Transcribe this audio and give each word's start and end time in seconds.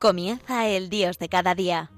Comienza 0.00 0.66
el 0.66 0.88
Dios 0.88 1.18
de 1.18 1.28
cada 1.28 1.54
día. 1.54 1.90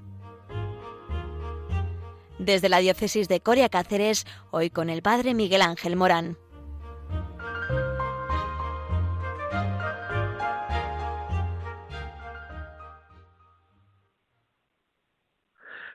Desde 2.37 2.67
la 2.67 2.79
diócesis 2.79 3.29
de 3.29 3.39
Coria 3.39 3.69
Cáceres, 3.69 4.25
hoy 4.51 4.69
con 4.69 4.89
el 4.89 5.01
Padre 5.01 5.33
Miguel 5.33 5.61
Ángel 5.61 5.95
Morán. 5.95 6.35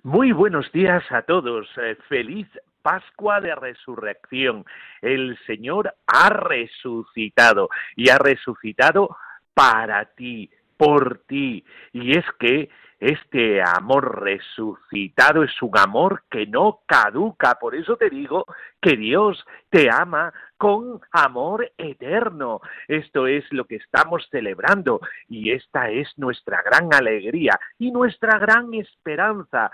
Muy 0.02 0.32
buenos 0.32 0.72
días 0.72 1.04
a 1.10 1.20
todos. 1.20 1.68
Eh, 1.76 1.98
feliz 2.08 2.48
Pascua 2.80 3.42
de 3.42 3.54
Resurrección. 3.54 4.64
El 5.02 5.38
Señor 5.46 5.94
ha 6.06 6.30
resucitado 6.30 7.68
y 7.96 8.08
ha 8.08 8.16
resucitado 8.16 9.14
para 9.52 10.06
ti 10.14 10.50
por 10.78 11.18
ti. 11.26 11.64
Y 11.92 12.16
es 12.16 12.24
que 12.38 12.70
este 13.00 13.62
amor 13.62 14.22
resucitado 14.22 15.44
es 15.44 15.62
un 15.62 15.76
amor 15.78 16.24
que 16.30 16.46
no 16.46 16.80
caduca. 16.86 17.56
Por 17.56 17.76
eso 17.76 17.96
te 17.96 18.10
digo 18.10 18.44
que 18.80 18.96
Dios 18.96 19.44
te 19.70 19.88
ama 19.90 20.32
con 20.56 21.00
amor 21.12 21.70
eterno. 21.76 22.60
Esto 22.88 23.26
es 23.26 23.44
lo 23.52 23.66
que 23.66 23.76
estamos 23.76 24.26
celebrando 24.30 25.00
y 25.28 25.52
esta 25.52 25.90
es 25.90 26.08
nuestra 26.16 26.62
gran 26.62 26.92
alegría 26.92 27.60
y 27.78 27.92
nuestra 27.92 28.38
gran 28.38 28.74
esperanza. 28.74 29.70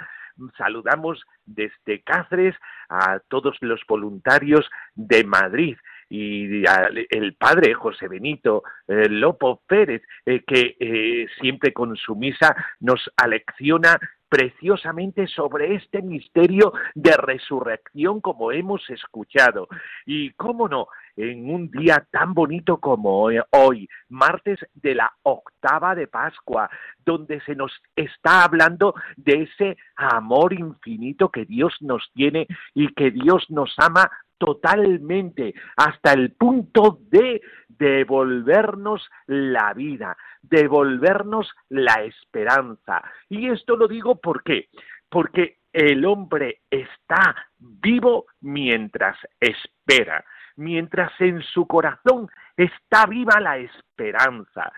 Saludamos 0.59 1.25
desde 1.47 2.03
Cáceres 2.03 2.57
a 2.89 3.21
todos 3.29 3.57
los 3.61 3.81
voluntarios 3.87 4.69
de 4.95 5.25
Madrid 5.25 5.77
y 6.15 6.65
el 7.11 7.35
padre 7.35 7.75
José 7.75 8.07
Benito 8.07 8.63
eh, 8.87 9.09
Lopo 9.09 9.63
Pérez, 9.67 10.03
eh, 10.25 10.45
que 10.47 10.77
eh, 10.79 11.27
siempre 11.41 11.73
con 11.73 11.97
su 11.97 12.15
misa 12.15 12.55
nos 12.81 13.11
alecciona 13.17 13.99
preciosamente 14.29 15.27
sobre 15.29 15.77
este 15.77 16.03
misterio 16.03 16.73
de 16.95 17.17
resurrección 17.17 18.21
como 18.21 18.53
hemos 18.53 18.89
escuchado. 18.91 19.69
Y 20.07 20.31
cómo 20.33 20.69
no, 20.69 20.89
en 21.17 21.49
un 21.49 21.71
día 21.71 22.05
tan 22.11 22.35
bonito 22.35 22.79
como 22.79 23.29
hoy, 23.51 23.89
martes 24.09 24.59
de 24.75 24.97
la 24.97 25.13
octava 25.23 25.95
de 25.95 26.09
Pascua, 26.09 26.69
donde 27.05 27.41
se 27.43 27.55
nos 27.55 27.73
está 27.95 28.43
hablando 28.45 28.95
de 29.17 29.43
ese 29.43 29.77
amor 29.97 30.53
infinito 30.53 31.29
que 31.29 31.45
Dios 31.45 31.75
nos 31.81 32.11
tiene 32.13 32.49
y 32.75 32.93
que 32.95 33.13
Dios 33.13 33.47
nos 33.51 33.73
ama 33.79 34.11
totalmente 34.39 35.55
hasta 35.77 36.13
el 36.13 36.33
punto 36.33 36.99
de 37.11 37.41
devolvernos 37.69 39.09
la 39.27 39.73
vida, 39.75 40.17
devolvernos 40.43 41.53
la 41.69 42.03
esperanza. 42.05 43.03
Y 43.29 43.49
esto 43.49 43.77
lo 43.77 43.89
digo 43.89 44.21
¿por 44.21 44.43
qué? 44.43 44.69
Porque 45.09 45.59
el 45.73 46.05
hombre 46.05 46.61
está 46.71 47.35
vivo 47.59 48.27
mientras 48.41 49.17
espera, 49.41 50.25
mientras 50.57 51.13
en 51.21 51.43
su 51.43 51.67
corazón 51.67 52.29
está 52.57 53.07
viva 53.07 53.41
la 53.41 53.59
esperanza. 53.59 54.73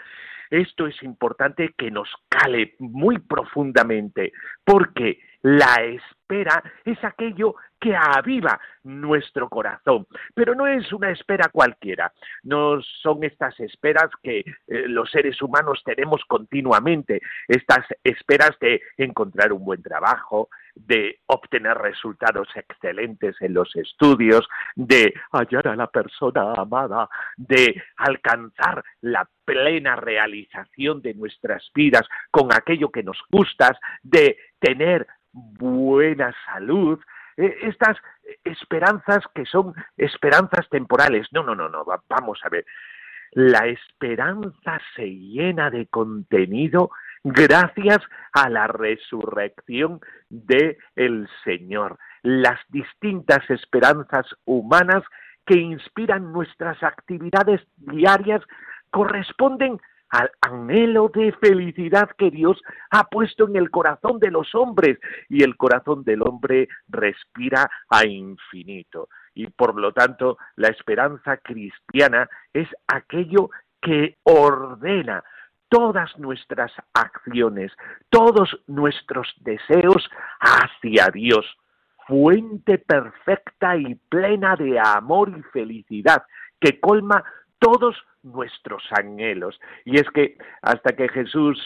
Esto 0.50 0.86
es 0.86 1.02
importante 1.02 1.74
que 1.76 1.90
nos 1.90 2.08
cale 2.28 2.76
muy 2.78 3.18
profundamente, 3.18 4.32
porque 4.64 5.18
la 5.42 5.82
espera 6.26 6.62
es 6.84 7.02
aquello 7.04 7.54
que 7.80 7.94
aviva 7.94 8.58
nuestro 8.84 9.48
corazón, 9.48 10.06
pero 10.34 10.54
no 10.54 10.66
es 10.66 10.92
una 10.92 11.10
espera 11.10 11.50
cualquiera, 11.52 12.12
no 12.42 12.80
son 13.02 13.22
estas 13.22 13.58
esperas 13.60 14.08
que 14.22 14.38
eh, 14.38 14.44
los 14.88 15.10
seres 15.10 15.40
humanos 15.42 15.82
tenemos 15.84 16.22
continuamente, 16.26 17.20
estas 17.46 17.84
esperas 18.02 18.58
de 18.60 18.80
encontrar 18.96 19.52
un 19.52 19.64
buen 19.64 19.82
trabajo, 19.82 20.48
de 20.74 21.20
obtener 21.26 21.76
resultados 21.76 22.48
excelentes 22.54 23.36
en 23.40 23.54
los 23.54 23.74
estudios, 23.76 24.48
de 24.74 25.14
hallar 25.32 25.68
a 25.68 25.76
la 25.76 25.86
persona 25.86 26.54
amada, 26.54 27.08
de 27.36 27.82
alcanzar 27.96 28.82
la 29.02 29.28
plena 29.44 29.96
realización 29.96 31.02
de 31.02 31.14
nuestras 31.14 31.70
vidas 31.74 32.06
con 32.30 32.52
aquello 32.52 32.90
que 32.90 33.02
nos 33.02 33.18
gusta, 33.30 33.78
de 34.02 34.36
tener 34.58 35.06
buena 36.16 36.34
salud, 36.46 36.98
eh, 37.36 37.56
estas 37.62 37.96
esperanzas 38.44 39.20
que 39.34 39.44
son 39.44 39.74
esperanzas 39.96 40.68
temporales. 40.70 41.26
No, 41.32 41.42
no, 41.42 41.54
no, 41.54 41.68
no, 41.68 41.84
vamos 42.08 42.40
a 42.42 42.48
ver. 42.48 42.64
La 43.32 43.66
esperanza 43.66 44.80
se 44.94 45.06
llena 45.06 45.70
de 45.70 45.86
contenido 45.86 46.90
gracias 47.24 47.98
a 48.32 48.48
la 48.48 48.66
resurrección 48.66 50.00
de 50.30 50.78
el 50.94 51.28
Señor. 51.44 51.98
Las 52.22 52.58
distintas 52.68 53.48
esperanzas 53.50 54.26
humanas 54.44 55.02
que 55.44 55.58
inspiran 55.58 56.32
nuestras 56.32 56.82
actividades 56.82 57.60
diarias 57.76 58.42
corresponden 58.90 59.80
al 60.10 60.30
anhelo 60.40 61.08
de 61.08 61.32
felicidad 61.32 62.10
que 62.16 62.30
Dios 62.30 62.60
ha 62.90 63.04
puesto 63.04 63.48
en 63.48 63.56
el 63.56 63.70
corazón 63.70 64.18
de 64.18 64.30
los 64.30 64.54
hombres 64.54 64.98
y 65.28 65.42
el 65.42 65.56
corazón 65.56 66.04
del 66.04 66.22
hombre 66.22 66.68
respira 66.88 67.70
a 67.88 68.06
infinito. 68.06 69.08
Y 69.34 69.48
por 69.48 69.78
lo 69.78 69.92
tanto, 69.92 70.38
la 70.56 70.68
esperanza 70.68 71.36
cristiana 71.38 72.28
es 72.52 72.68
aquello 72.86 73.50
que 73.82 74.16
ordena 74.22 75.22
todas 75.68 76.16
nuestras 76.18 76.72
acciones, 76.94 77.72
todos 78.08 78.58
nuestros 78.66 79.34
deseos 79.40 80.08
hacia 80.40 81.08
Dios, 81.12 81.44
fuente 82.06 82.78
perfecta 82.78 83.76
y 83.76 83.96
plena 84.08 84.56
de 84.56 84.78
amor 84.78 85.30
y 85.36 85.42
felicidad, 85.52 86.22
que 86.60 86.80
colma 86.80 87.24
todos 87.58 87.96
nuestros 88.22 88.82
anhelos. 88.90 89.58
Y 89.84 89.96
es 89.96 90.08
que 90.10 90.36
hasta 90.62 90.94
que 90.94 91.08
Jesús 91.08 91.58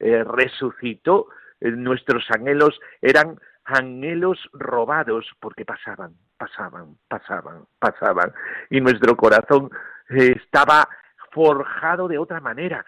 eh, 0.00 0.24
resucitó, 0.24 1.28
eh, 1.60 1.70
nuestros 1.70 2.24
anhelos 2.30 2.78
eran 3.00 3.38
anhelos 3.64 4.38
robados 4.52 5.26
porque 5.40 5.64
pasaban, 5.64 6.14
pasaban, 6.36 6.98
pasaban, 7.08 7.64
pasaban. 7.78 8.32
Y 8.70 8.80
nuestro 8.80 9.16
corazón 9.16 9.70
eh, 10.10 10.34
estaba 10.36 10.88
forjado 11.32 12.08
de 12.08 12.18
otra 12.18 12.40
manera. 12.40 12.84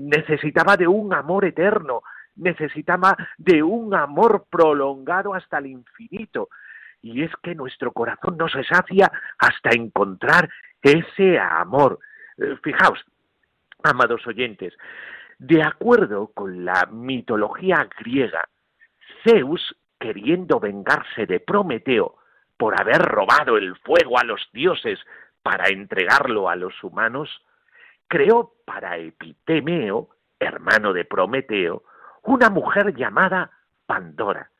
necesitaba 0.00 0.76
de 0.76 0.86
un 0.86 1.14
amor 1.14 1.44
eterno, 1.44 2.02
necesitaba 2.36 3.16
de 3.38 3.62
un 3.62 3.94
amor 3.94 4.44
prolongado 4.50 5.34
hasta 5.34 5.58
el 5.58 5.66
infinito. 5.66 6.48
Y 7.00 7.22
es 7.22 7.30
que 7.42 7.54
nuestro 7.54 7.92
corazón 7.92 8.36
no 8.36 8.48
se 8.48 8.62
sacia 8.64 9.10
hasta 9.38 9.70
encontrar 9.70 10.48
ese 10.82 11.38
amor. 11.38 11.98
Eh, 12.38 12.56
fijaos, 12.62 13.04
amados 13.82 14.26
oyentes, 14.26 14.74
de 15.38 15.62
acuerdo 15.62 16.28
con 16.34 16.64
la 16.64 16.86
mitología 16.90 17.88
griega, 17.98 18.48
Zeus, 19.24 19.76
queriendo 19.98 20.58
vengarse 20.60 21.26
de 21.26 21.40
Prometeo 21.40 22.16
por 22.56 22.80
haber 22.80 23.02
robado 23.02 23.56
el 23.56 23.76
fuego 23.78 24.18
a 24.18 24.24
los 24.24 24.48
dioses 24.52 24.98
para 25.42 25.68
entregarlo 25.68 26.48
a 26.48 26.56
los 26.56 26.74
humanos, 26.82 27.28
creó 28.08 28.54
para 28.64 28.98
Epitemeo, 28.98 30.10
hermano 30.38 30.92
de 30.92 31.04
Prometeo, 31.04 31.82
una 32.22 32.50
mujer 32.50 32.94
llamada 32.94 33.50
Pandora, 33.86 34.50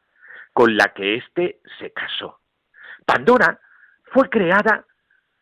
con 0.53 0.77
la 0.77 0.93
que 0.95 1.17
éste 1.17 1.61
se 1.79 1.93
casó. 1.93 2.41
Pandora 3.07 3.61
fue 4.05 4.29
creada 4.29 4.85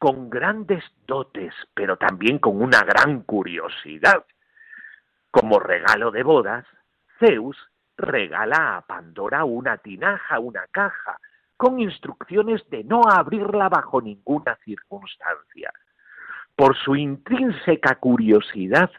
con 0.01 0.31
grandes 0.31 0.83
dotes, 1.07 1.53
pero 1.75 1.99
también 1.99 2.39
con 2.39 2.63
una 2.63 2.83
gran 2.85 3.21
curiosidad. 3.21 4.25
Como 5.31 5.61
regalo 5.61 6.11
de 6.11 6.23
bodas, 6.23 6.65
Zeus 7.19 7.59
regala 7.99 8.79
a 8.79 8.81
Pandora 8.81 9.45
una 9.45 9.77
tinaja, 9.77 10.39
una 10.39 10.67
caja, 10.69 11.21
con 11.59 11.81
instrucciones 11.81 12.63
de 12.71 12.83
no 12.83 13.03
abrirla 13.11 13.69
bajo 13.69 14.01
ninguna 14.01 14.57
circunstancia. 14.65 15.71
Por 16.57 16.79
su 16.79 16.97
intrínseca 16.97 17.97
curiosidad, 17.97 18.91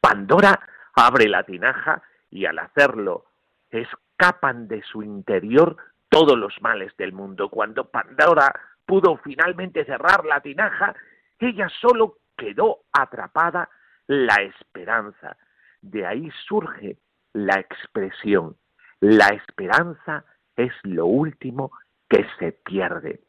Pandora 0.00 0.60
abre 0.94 1.28
la 1.28 1.42
tinaja 1.42 2.00
y 2.30 2.46
al 2.46 2.60
hacerlo 2.60 3.24
escapan 3.70 4.68
de 4.68 4.82
su 4.82 5.02
interior 5.02 5.76
todos 6.08 6.38
los 6.38 6.54
males 6.62 6.96
del 6.96 7.12
mundo. 7.12 7.48
Cuando 7.48 7.90
Pandora 7.90 8.54
pudo 8.86 9.16
finalmente 9.18 9.84
cerrar 9.84 10.24
la 10.24 10.40
tinaja, 10.40 10.94
ella 11.38 11.68
solo 11.80 12.18
quedó 12.36 12.80
atrapada 12.92 13.68
la 14.06 14.36
esperanza. 14.42 15.36
De 15.80 16.06
ahí 16.06 16.30
surge 16.46 16.98
la 17.32 17.58
expresión, 17.60 18.56
la 19.00 19.28
esperanza 19.28 20.24
es 20.56 20.72
lo 20.82 21.06
último 21.06 21.72
que 22.08 22.26
se 22.38 22.52
pierde. 22.52 23.20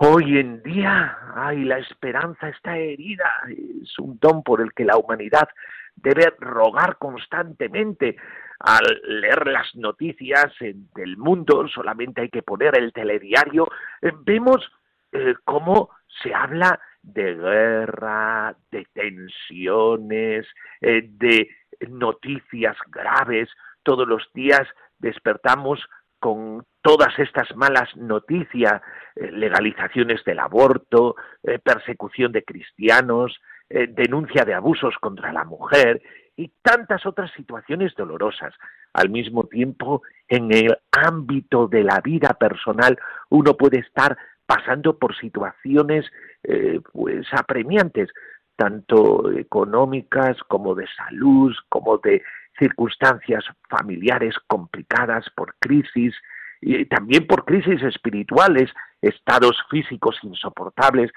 Hoy 0.00 0.38
en 0.38 0.62
día, 0.62 1.18
ay, 1.34 1.64
la 1.64 1.78
esperanza 1.78 2.48
está 2.50 2.76
herida, 2.76 3.28
es 3.48 3.98
un 3.98 4.16
don 4.20 4.44
por 4.44 4.60
el 4.60 4.72
que 4.72 4.84
la 4.84 4.96
humanidad 4.96 5.48
debe 5.96 6.32
rogar 6.38 6.98
constantemente. 6.98 8.16
Al 8.60 8.84
leer 9.02 9.48
las 9.48 9.74
noticias 9.74 10.54
del 10.60 11.16
mundo, 11.16 11.66
solamente 11.66 12.20
hay 12.20 12.28
que 12.28 12.44
poner 12.44 12.78
el 12.78 12.92
telediario, 12.92 13.68
eh, 14.00 14.12
vemos 14.20 14.70
eh, 15.10 15.34
cómo 15.44 15.90
se 16.22 16.32
habla 16.32 16.78
de 17.02 17.34
guerra, 17.34 18.54
de 18.70 18.86
tensiones, 18.92 20.46
eh, 20.80 21.08
de 21.10 21.48
noticias 21.88 22.76
graves. 22.86 23.48
Todos 23.82 24.06
los 24.06 24.30
días 24.32 24.62
despertamos 25.00 25.80
con 26.18 26.64
todas 26.82 27.18
estas 27.18 27.54
malas 27.56 27.94
noticias, 27.96 28.80
eh, 29.16 29.30
legalizaciones 29.32 30.24
del 30.24 30.38
aborto, 30.38 31.16
eh, 31.42 31.58
persecución 31.58 32.32
de 32.32 32.44
cristianos, 32.44 33.38
denuncia 33.70 34.46
de 34.46 34.54
abusos 34.54 34.94
contra 34.98 35.30
la 35.30 35.44
mujer 35.44 36.00
y 36.38 36.52
tantas 36.62 37.04
otras 37.04 37.30
situaciones 37.32 37.94
dolorosas. 37.96 38.54
Al 38.94 39.10
mismo 39.10 39.44
tiempo, 39.44 40.02
en 40.28 40.50
el 40.52 40.78
ámbito 40.92 41.66
de 41.66 41.82
la 41.82 42.00
vida 42.00 42.34
personal, 42.34 42.96
uno 43.28 43.56
puede 43.56 43.80
estar 43.80 44.16
pasando 44.46 44.96
por 44.98 45.16
situaciones 45.16 46.06
eh, 46.44 46.80
pues 46.92 47.26
apremiantes, 47.32 48.08
tanto 48.56 49.30
económicas 49.32 50.38
como 50.48 50.74
de 50.76 50.86
salud, 50.96 51.52
como 51.68 51.98
de 51.98 52.22
circunstancias 52.58 53.44
familiares 53.68 54.34
complicadas 54.46 55.28
por 55.34 55.54
crisis 55.58 56.14
y 56.60 56.84
también 56.86 57.26
por 57.26 57.44
crisis 57.44 57.82
espirituales, 57.82 58.70
estados 59.00 59.56
físicos 59.70 60.18
insoportables, 60.22 61.12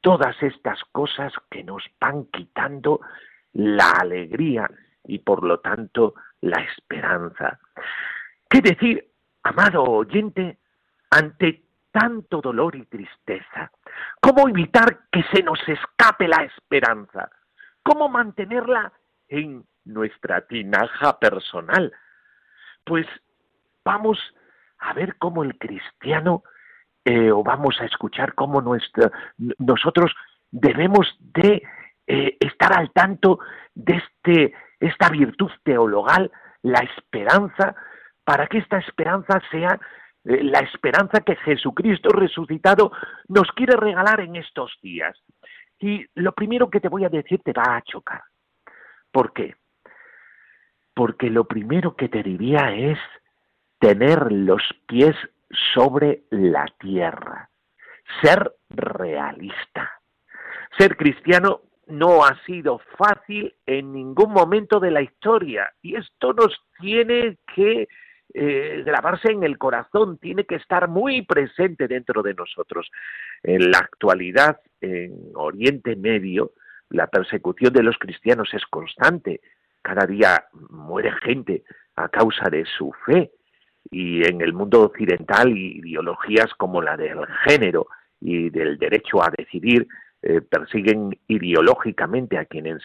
todas 0.00 0.40
estas 0.42 0.78
cosas 0.92 1.32
que 1.50 1.64
nos 1.64 1.82
van 2.00 2.26
quitando 2.26 3.00
la 3.54 3.90
alegría 3.90 4.70
y 5.04 5.18
por 5.18 5.42
lo 5.42 5.60
tanto 5.60 6.14
la 6.40 6.60
esperanza. 6.62 7.58
¿Qué 8.48 8.60
decir, 8.60 9.08
amado 9.42 9.82
oyente, 9.82 10.58
ante 11.10 11.64
tanto 11.90 12.40
dolor 12.40 12.76
y 12.76 12.84
tristeza? 12.86 13.70
¿Cómo 14.20 14.48
evitar 14.48 15.06
que 15.10 15.22
se 15.32 15.42
nos 15.42 15.58
escape 15.66 16.28
la 16.28 16.44
esperanza? 16.44 17.30
¿Cómo 17.82 18.08
mantenerla 18.08 18.92
en 19.28 19.64
nuestra 19.84 20.42
tinaja 20.46 21.18
personal? 21.18 21.92
Pues 22.84 23.06
vamos 23.84 24.18
a 24.78 24.92
ver 24.92 25.16
cómo 25.16 25.44
el 25.44 25.56
cristiano, 25.58 26.42
eh, 27.04 27.30
o 27.30 27.42
vamos 27.42 27.80
a 27.80 27.84
escuchar 27.84 28.34
cómo 28.34 28.62
nosotros 29.58 30.14
debemos 30.50 31.16
de 31.20 31.62
eh, 32.06 32.36
estar 32.40 32.78
al 32.78 32.90
tanto 32.92 33.38
de 33.74 33.94
este, 33.96 34.54
esta 34.80 35.08
virtud 35.08 35.50
teologal, 35.62 36.30
la 36.62 36.80
esperanza, 36.80 37.74
para 38.24 38.46
que 38.46 38.58
esta 38.58 38.78
esperanza 38.78 39.40
sea 39.50 39.78
eh, 40.24 40.42
la 40.42 40.60
esperanza 40.60 41.20
que 41.20 41.36
Jesucristo 41.36 42.10
resucitado 42.10 42.92
nos 43.28 43.50
quiere 43.52 43.76
regalar 43.76 44.20
en 44.20 44.36
estos 44.36 44.72
días. 44.82 45.18
Y 45.78 46.06
lo 46.14 46.32
primero 46.32 46.70
que 46.70 46.80
te 46.80 46.88
voy 46.88 47.04
a 47.04 47.10
decir 47.10 47.40
te 47.44 47.52
va 47.52 47.76
a 47.76 47.82
chocar. 47.82 48.22
¿Por 49.10 49.32
qué? 49.32 49.54
Porque 50.94 51.30
lo 51.30 51.44
primero 51.44 51.96
que 51.96 52.08
te 52.08 52.22
diría 52.22 52.74
es 52.74 52.98
tener 53.78 54.30
los 54.30 54.62
pies 54.86 55.16
sobre 55.74 56.22
la 56.30 56.66
tierra, 56.78 57.50
ser 58.22 58.54
realista. 58.70 59.90
Ser 60.78 60.96
cristiano 60.96 61.62
no 61.86 62.24
ha 62.24 62.42
sido 62.44 62.80
fácil 62.96 63.54
en 63.66 63.92
ningún 63.92 64.32
momento 64.32 64.80
de 64.80 64.90
la 64.90 65.02
historia 65.02 65.72
y 65.82 65.96
esto 65.96 66.32
nos 66.32 66.56
tiene 66.80 67.38
que 67.54 67.88
eh, 68.32 68.82
grabarse 68.84 69.30
en 69.30 69.44
el 69.44 69.58
corazón, 69.58 70.18
tiene 70.18 70.44
que 70.44 70.56
estar 70.56 70.88
muy 70.88 71.22
presente 71.22 71.86
dentro 71.86 72.22
de 72.22 72.34
nosotros. 72.34 72.90
En 73.42 73.70
la 73.70 73.78
actualidad, 73.78 74.60
en 74.80 75.30
Oriente 75.34 75.94
Medio, 75.94 76.52
la 76.90 77.06
persecución 77.06 77.72
de 77.72 77.82
los 77.82 77.98
cristianos 77.98 78.52
es 78.52 78.64
constante. 78.66 79.40
Cada 79.84 80.06
día 80.06 80.46
muere 80.70 81.12
gente 81.22 81.62
a 81.96 82.08
causa 82.08 82.48
de 82.48 82.64
su 82.64 82.90
fe. 83.04 83.30
Y 83.90 84.26
en 84.26 84.40
el 84.40 84.54
mundo 84.54 84.80
occidental, 84.80 85.54
ideologías 85.56 86.54
como 86.56 86.80
la 86.80 86.96
del 86.96 87.26
género 87.46 87.88
y 88.18 88.48
del 88.48 88.78
derecho 88.78 89.22
a 89.22 89.30
decidir 89.36 89.86
eh, 90.22 90.40
persiguen 90.40 91.18
ideológicamente 91.28 92.38
a 92.38 92.46
quienes 92.46 92.82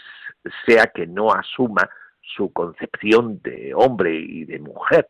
sea 0.65 0.87
que 0.87 1.07
no 1.07 1.31
asuma 1.31 1.89
su 2.35 2.51
concepción 2.51 3.41
de 3.43 3.71
hombre 3.73 4.13
y 4.19 4.43
de 4.43 4.59
mujer. 4.59 5.07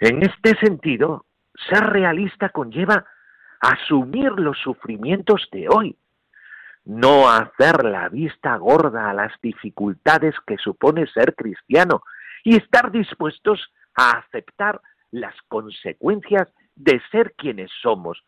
En 0.00 0.22
este 0.22 0.56
sentido, 0.56 1.26
ser 1.68 1.84
realista 1.84 2.48
conlleva 2.48 3.04
asumir 3.60 4.32
los 4.38 4.56
sufrimientos 4.56 5.48
de 5.52 5.68
hoy, 5.68 5.96
no 6.88 7.28
hacer 7.28 7.84
la 7.84 8.08
vista 8.08 8.56
gorda 8.56 9.10
a 9.10 9.14
las 9.14 9.32
dificultades 9.42 10.34
que 10.46 10.56
supone 10.56 11.06
ser 11.06 11.34
cristiano 11.34 12.02
y 12.44 12.56
estar 12.56 12.90
dispuestos 12.90 13.60
a 13.94 14.12
aceptar 14.12 14.80
las 15.10 15.34
consecuencias 15.48 16.48
de 16.76 16.98
ser 17.10 17.34
quienes 17.36 17.70
somos. 17.82 18.24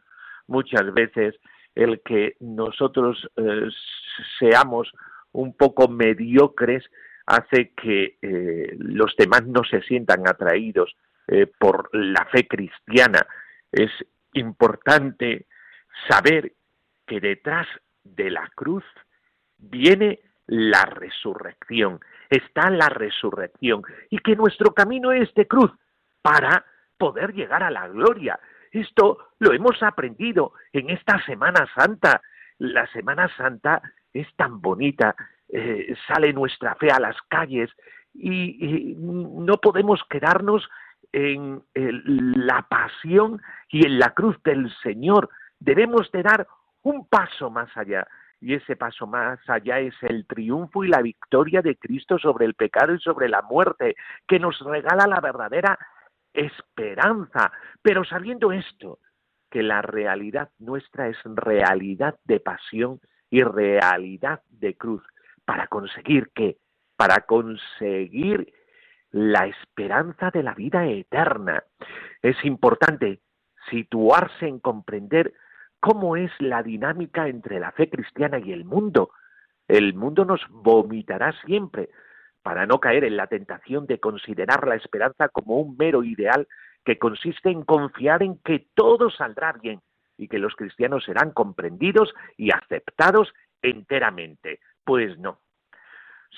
Muchas 0.47 0.93
veces 0.93 1.37
el 1.75 2.03
que 2.05 2.37
nosotros 2.41 3.31
eh, 3.37 3.69
seamos 4.39 4.93
un 5.33 5.57
poco 5.57 5.89
mediocres 5.89 6.85
hace 7.25 7.73
que 7.75 8.19
eh, 8.21 8.77
los 8.79 9.17
demás 9.17 9.47
no 9.47 9.65
se 9.65 9.81
sientan 9.83 10.29
atraídos 10.29 10.95
eh, 11.29 11.47
por 11.47 11.89
la 11.95 12.27
fe 12.27 12.47
cristiana. 12.47 13.27
Es 13.73 13.91
importante 14.35 15.47
saber 16.11 16.53
que 17.07 17.21
detrás 17.21 17.67
de 18.05 18.31
la 18.31 18.49
cruz 18.55 18.85
viene 19.59 20.21
la 20.47 20.85
resurrección, 20.85 22.01
está 22.29 22.71
la 22.71 22.89
resurrección 22.89 23.83
y 24.11 24.19
que 24.19 24.37
nuestro 24.37 24.73
camino 24.73 25.13
es 25.13 25.33
de 25.35 25.47
cruz 25.47 25.71
para 26.23 26.65
poder 26.99 27.33
llegar 27.35 27.63
a 27.63 27.71
la 27.71 27.89
gloria. 27.89 28.39
Esto 28.73 29.19
lo 29.39 29.53
hemos 29.53 29.83
aprendido 29.83 30.53
en 30.73 30.91
esta 30.91 31.25
Semana 31.25 31.69
Santa. 31.75 32.21
La 32.59 32.87
Semana 32.89 33.29
Santa 33.37 33.81
es 34.13 34.27
tan 34.37 34.61
bonita, 34.61 35.15
eh, 35.49 35.95
sale 36.07 36.33
nuestra 36.33 36.75
fe 36.75 36.91
a 36.91 37.01
las 37.01 37.17
calles 37.29 37.71
y 38.13 38.95
no 38.97 39.59
podemos 39.59 40.03
quedarnos 40.11 40.69
en 41.13 41.63
la 41.75 42.63
pasión 42.63 43.41
y 43.69 43.87
en 43.87 43.99
la 43.99 44.15
cruz 44.15 44.41
del 44.43 44.73
Señor. 44.83 45.31
Debemos 45.59 46.11
de 46.13 46.23
dar 46.23 46.47
un 46.83 47.07
paso 47.07 47.51
más 47.51 47.75
allá. 47.77 48.07
Y 48.41 48.55
ese 48.55 48.75
paso 48.75 49.07
más 49.07 49.39
allá 49.49 49.81
es 49.81 49.95
el 50.03 50.27
triunfo 50.27 50.83
y 50.83 50.89
la 50.89 51.03
victoria 51.03 51.61
de 51.61 51.77
Cristo 51.77 52.19
sobre 52.19 52.47
el 52.47 52.55
pecado 52.55 52.95
y 52.95 52.99
sobre 53.01 53.29
la 53.29 53.43
muerte, 53.43 53.97
que 54.27 54.39
nos 54.39 54.59
regala 54.61 55.07
la 55.07 55.21
verdadera 55.21 55.79
esperanza. 56.33 57.53
Pero 57.83 58.05
sabiendo 58.05 58.51
esto, 58.51 58.99
que 59.51 59.63
la 59.63 59.83
realidad 59.83 60.51
nuestra 60.59 61.09
es 61.09 61.19
realidad 61.25 62.19
de 62.25 62.41
pasión 62.41 63.01
y 63.29 63.43
realidad 63.43 64.41
de 64.49 64.77
cruz, 64.77 65.03
para 65.45 65.67
conseguir 65.67 66.31
que, 66.35 66.57
para 66.97 67.27
conseguir 67.27 68.53
la 69.11 69.47
esperanza 69.47 70.31
de 70.31 70.43
la 70.43 70.55
vida 70.55 70.87
eterna. 70.87 71.65
Es 72.23 72.43
importante 72.45 73.21
situarse 73.71 74.47
en 74.47 74.61
comprender 74.61 75.35
cómo 75.81 76.17
es 76.17 76.31
la 76.39 76.63
dinámica 76.63 77.29
entre 77.29 77.59
la 77.59 77.73
fe 77.73 77.89
cristiana 77.89 78.39
y 78.39 78.53
el 78.53 78.65
mundo. 78.65 79.11
El 79.67 79.95
mundo 79.95 80.25
nos 80.25 80.41
vomitará 80.51 81.33
siempre 81.45 81.89
para 82.43 82.67
no 82.67 82.81
caer 82.81 83.05
en 83.05 83.17
la 83.17 83.27
tentación 83.27 83.87
de 83.87 84.01
considerar 84.01 84.67
la 84.67 84.77
esperanza 84.77 85.29
como 85.29 85.59
un 85.59 85.77
mero 85.77 86.05
ideal 86.05 86.47
que 86.85 86.99
consiste 86.99 87.51
en 87.51 87.65
confiar 87.65 88.23
en 88.23 88.39
que 88.39 88.69
todo 88.75 89.11
saldrá 89.11 89.53
bien 89.53 89.81
y 90.17 90.29
que 90.29 90.39
los 90.39 90.55
cristianos 90.55 91.05
serán 91.05 91.33
comprendidos 91.33 92.13
y 92.37 92.51
aceptados 92.51 93.33
enteramente. 93.63 94.61
Pues 94.85 95.19
no. 95.19 95.41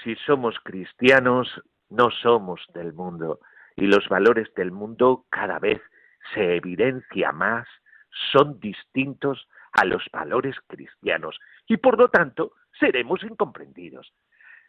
Si 0.03 0.15
somos 0.17 0.57
cristianos, 0.65 1.49
no 1.91 2.11
somos 2.11 2.65
del 2.75 2.93
mundo 2.93 3.41
y 3.77 3.87
los 3.87 4.09
valores 4.09 4.53
del 4.55 4.73
mundo 4.73 5.25
cada 5.31 5.59
vez 5.59 5.81
se 6.35 6.57
evidencia 6.57 7.33
más, 7.33 7.67
son 8.33 8.61
distintos 8.61 9.49
a 9.73 9.85
los 9.85 10.05
valores 10.13 10.57
cristianos 10.67 11.39
y 11.67 11.79
por 11.79 11.99
lo 11.99 12.09
tanto 12.09 12.53
seremos 12.79 13.23
incomprendidos. 13.23 14.13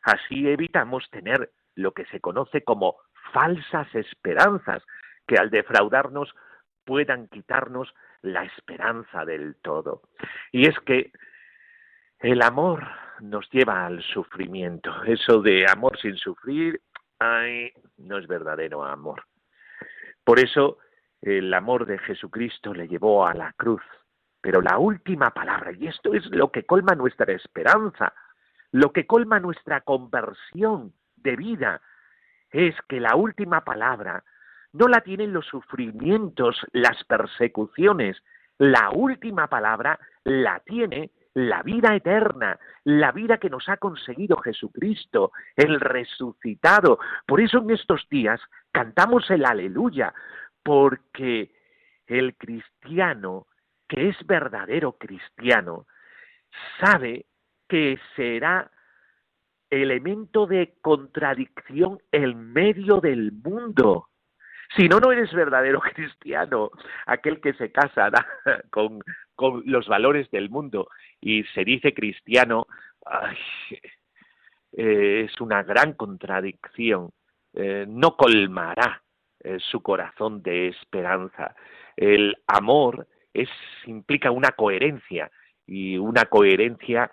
Así 0.02 0.48
evitamos 0.48 1.10
tener 1.10 1.52
lo 1.76 1.94
que 1.94 2.06
se 2.06 2.20
conoce 2.20 2.64
como 2.64 2.98
falsas 3.32 3.88
esperanzas 3.96 4.84
que 5.28 5.36
al 5.36 5.50
defraudarnos 5.50 6.34
puedan 6.86 7.28
quitarnos 7.28 7.94
la 8.22 8.44
esperanza 8.44 9.26
del 9.26 9.56
todo. 9.62 10.02
Y 10.52 10.68
es 10.68 10.78
que 10.80 11.12
el 12.20 12.42
amor 12.42 12.86
nos 13.20 13.50
lleva 13.52 13.86
al 13.86 14.02
sufrimiento. 14.04 15.04
Eso 15.04 15.42
de 15.42 15.66
amor 15.70 15.98
sin 16.00 16.18
sufrir, 16.18 16.82
ay, 17.20 17.72
no 17.98 18.18
es 18.18 18.28
verdadero 18.28 18.84
amor. 18.84 19.24
Por 20.24 20.40
eso 20.40 20.78
el 21.24 21.54
amor 21.54 21.86
de 21.86 21.98
Jesucristo 22.00 22.74
le 22.74 22.88
llevó 22.88 23.26
a 23.26 23.34
la 23.34 23.54
cruz. 23.54 23.82
Pero 24.42 24.62
la 24.62 24.78
última 24.78 25.32
palabra, 25.32 25.72
y 25.72 25.88
esto 25.88 26.14
es 26.14 26.26
lo 26.28 26.52
que 26.52 26.66
colma 26.66 26.96
nuestra 26.96 27.32
esperanza, 27.32 28.14
lo 28.72 28.92
que 28.92 29.08
colma 29.08 29.40
nuestra 29.40 29.82
conversión 29.82 30.94
de 31.16 31.36
vida, 31.38 31.82
es 32.52 32.76
que 32.90 33.00
la 33.00 33.16
última 33.16 33.62
palabra 33.64 34.24
no 34.74 34.88
la 34.88 35.00
tienen 35.02 35.32
los 35.32 35.46
sufrimientos, 35.46 36.58
las 36.74 37.04
persecuciones, 37.06 38.22
la 38.58 38.90
última 38.90 39.48
palabra 39.48 40.00
la 40.26 40.60
tiene 40.60 41.12
la 41.36 41.64
vida 41.64 41.96
eterna, 41.96 42.60
la 42.84 43.12
vida 43.12 43.38
que 43.38 43.50
nos 43.50 43.68
ha 43.70 43.78
conseguido 43.78 44.38
Jesucristo, 44.38 45.32
el 45.56 45.80
resucitado. 45.80 47.00
Por 47.26 47.42
eso 47.42 47.60
en 47.60 47.72
estos 47.72 48.08
días 48.10 48.42
cantamos 48.72 49.30
el 49.32 49.46
aleluya, 49.46 50.14
porque 50.64 51.52
el 52.08 52.36
cristiano, 52.36 53.48
que 53.88 54.10
es 54.10 54.18
verdadero 54.26 54.94
cristiano, 54.94 55.86
sabe 56.80 57.26
que 57.68 58.00
será 58.16 58.70
elemento 59.70 60.46
de 60.46 60.76
contradicción 60.82 62.00
en 62.12 62.54
medio 62.54 63.00
del 63.00 63.32
mundo. 63.32 64.10
Si 64.76 64.88
no, 64.88 65.00
no 65.00 65.12
eres 65.12 65.32
verdadero 65.34 65.80
cristiano, 65.94 66.72
aquel 67.06 67.42
que 67.42 67.54
se 67.54 67.72
casa 67.72 68.10
con, 68.70 69.00
con 69.36 69.64
los 69.66 69.88
valores 69.88 70.30
del 70.32 70.50
mundo 70.50 70.90
y 71.20 71.44
se 71.46 71.64
dice 71.64 71.94
cristiano, 71.94 72.68
eh, 74.72 75.26
es 75.26 75.42
una 75.42 75.64
gran 75.64 75.94
contradicción. 75.94 77.12
Eh, 77.54 77.86
no 77.88 78.16
colmará 78.18 79.04
eh, 79.44 79.58
su 79.60 79.82
corazón 79.82 80.42
de 80.42 80.70
esperanza. 80.70 81.56
El 81.96 82.36
amor 82.48 83.08
es, 83.34 83.50
implica 83.86 84.32
una 84.32 84.52
coherencia 84.52 85.32
y 85.66 85.98
una 85.98 86.26
coherencia 86.26 87.10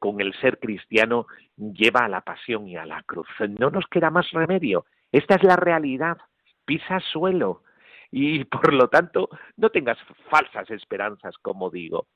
con 0.00 0.20
el 0.20 0.34
ser 0.40 0.58
cristiano 0.58 1.28
lleva 1.56 2.00
a 2.00 2.08
la 2.08 2.22
pasión 2.22 2.66
y 2.66 2.76
a 2.76 2.84
la 2.84 3.04
cruz. 3.04 3.28
No 3.60 3.70
nos 3.70 3.86
queda 3.86 4.10
más 4.10 4.28
remedio. 4.32 4.84
Esta 5.12 5.36
es 5.36 5.44
la 5.44 5.54
realidad. 5.54 6.18
Pisa 6.64 6.98
suelo 6.98 7.62
y 8.16 8.44
por 8.44 8.72
lo 8.72 8.88
tanto 8.88 9.28
no 9.56 9.70
tengas 9.70 9.98
falsas 10.30 10.70
esperanzas, 10.70 11.36
como 11.38 11.68
digo. 11.68 12.06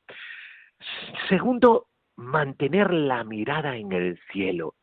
Segundo, 1.29 1.89
mantener 2.15 2.93
la 2.93 3.25
mirada 3.25 3.77
en 3.77 3.91
el 3.91 4.17
cielo, 4.31 4.75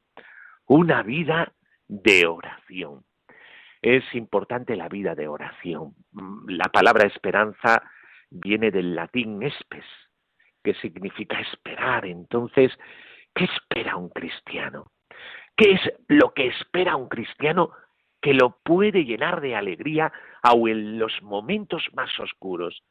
una 0.66 1.04
vida 1.04 1.54
de 1.88 2.26
oración. 2.28 3.06
Es 3.86 4.04
importante 4.16 4.76
la 4.76 4.90
vida 4.90 5.14
de 5.14 5.28
oración. 5.28 5.94
La 6.48 6.70
palabra 6.70 7.06
esperanza 7.06 7.84
viene 8.32 8.72
del 8.72 8.96
latín 8.96 9.44
espes, 9.44 9.86
que 10.64 10.74
significa 10.74 11.40
esperar. 11.40 12.08
Entonces, 12.08 12.72
¿qué 13.36 13.44
espera 13.44 13.96
un 13.96 14.10
cristiano? 14.10 14.92
¿Qué 15.56 15.74
es 15.74 15.82
lo 16.08 16.34
que 16.34 16.48
espera 16.48 16.96
un 16.96 17.10
cristiano 17.10 17.74
que 18.24 18.34
lo 18.34 18.58
puede 18.64 19.06
llenar 19.06 19.40
de 19.40 19.56
alegría 19.56 20.12
aun 20.42 20.68
en 20.68 20.98
los 20.98 21.22
momentos 21.22 21.88
más 21.94 22.10
oscuros? 22.20 22.82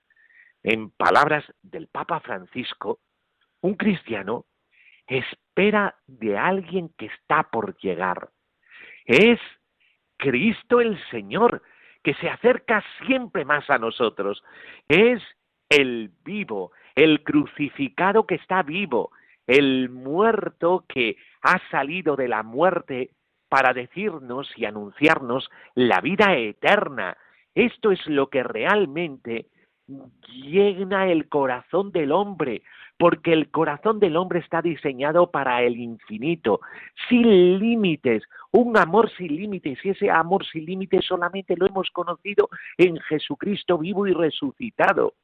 En 0.62 0.90
palabras 0.90 1.44
del 1.60 1.88
Papa 1.88 2.20
Francisco, 2.20 3.00
un 3.62 3.74
cristiano 3.74 4.46
espera 5.08 5.96
de 6.06 6.38
alguien 6.38 6.94
que 6.96 7.06
está 7.06 7.50
por 7.50 7.76
llegar. 7.78 8.30
Es 9.06 9.40
Cristo 10.16 10.80
el 10.80 10.98
Señor, 11.10 11.62
que 12.02 12.14
se 12.14 12.28
acerca 12.28 12.84
siempre 13.06 13.44
más 13.44 13.68
a 13.70 13.78
nosotros. 13.78 14.42
Es 14.88 15.22
el 15.68 16.10
vivo, 16.24 16.72
el 16.94 17.22
crucificado 17.22 18.26
que 18.26 18.36
está 18.36 18.62
vivo, 18.62 19.10
el 19.46 19.90
muerto 19.90 20.84
que 20.88 21.16
ha 21.42 21.58
salido 21.70 22.16
de 22.16 22.28
la 22.28 22.42
muerte 22.42 23.10
para 23.48 23.72
decirnos 23.72 24.50
y 24.56 24.64
anunciarnos 24.64 25.50
la 25.74 26.00
vida 26.00 26.36
eterna. 26.36 27.16
Esto 27.54 27.92
es 27.92 28.04
lo 28.06 28.28
que 28.28 28.42
realmente 28.42 29.46
llena 30.28 31.08
el 31.08 31.28
corazón 31.28 31.92
del 31.92 32.12
hombre, 32.12 32.62
porque 32.98 33.32
el 33.32 33.50
corazón 33.50 33.98
del 33.98 34.16
hombre 34.16 34.38
está 34.38 34.62
diseñado 34.62 35.30
para 35.30 35.62
el 35.62 35.76
infinito, 35.76 36.60
sin 37.08 37.58
límites, 37.58 38.22
un 38.52 38.76
amor 38.76 39.10
sin 39.16 39.34
límites, 39.34 39.78
y 39.84 39.90
ese 39.90 40.10
amor 40.10 40.46
sin 40.46 40.64
límites 40.64 41.04
solamente 41.04 41.56
lo 41.56 41.66
hemos 41.66 41.90
conocido 41.90 42.48
en 42.78 42.98
Jesucristo 43.00 43.78
vivo 43.78 44.06
y 44.06 44.12
resucitado. 44.12 45.14